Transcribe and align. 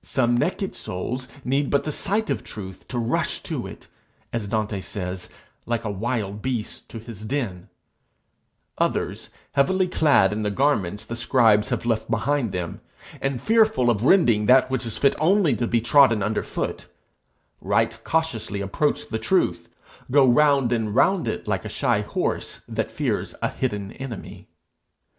Some 0.00 0.38
naked 0.38 0.74
souls 0.74 1.28
need 1.44 1.68
but 1.68 1.82
the 1.84 1.92
sight 1.92 2.30
of 2.30 2.42
truth 2.42 2.88
to 2.88 2.98
rush 2.98 3.42
to 3.42 3.66
it, 3.66 3.88
as 4.32 4.48
Dante 4.48 4.80
says, 4.80 5.28
like 5.66 5.84
a 5.84 5.90
wild 5.90 6.40
beast 6.40 6.88
to 6.88 6.98
his 6.98 7.26
den; 7.26 7.68
others, 8.78 9.28
heavily 9.52 9.86
clad 9.86 10.32
in 10.32 10.40
the 10.40 10.50
garments 10.50 11.04
the 11.04 11.14
scribes 11.14 11.68
have 11.68 11.84
left 11.84 12.10
behind 12.10 12.52
them, 12.52 12.80
and 13.20 13.42
fearful 13.42 13.90
of 13.90 14.02
rending 14.04 14.46
that 14.46 14.70
which 14.70 14.86
is 14.86 14.96
fit 14.96 15.14
only 15.20 15.54
to 15.54 15.66
be 15.66 15.82
trodden 15.82 16.22
underfoot, 16.22 16.86
right 17.60 18.00
cautiously 18.02 18.62
approach 18.62 19.06
the 19.10 19.18
truth, 19.18 19.68
go 20.10 20.26
round 20.26 20.72
and 20.72 20.94
round 20.94 21.28
it 21.28 21.46
like 21.46 21.66
a 21.66 21.68
shy 21.68 22.00
horse 22.00 22.62
that 22.66 22.90
fears 22.90 23.34
a 23.42 23.50
hidden 23.50 23.92
enemy. 23.92 24.48